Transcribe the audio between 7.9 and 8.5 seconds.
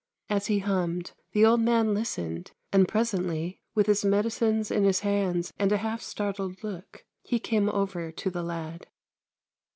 to the